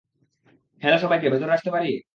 [0.81, 1.91] Hello সবাইকে, ভেতরে আসতে পারি?